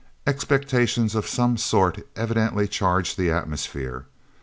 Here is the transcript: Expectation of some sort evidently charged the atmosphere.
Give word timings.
Expectation 0.25 1.15
of 1.15 1.27
some 1.27 1.57
sort 1.57 1.99
evidently 2.15 2.67
charged 2.67 3.19
the 3.19 3.29
atmosphere. 3.29 4.07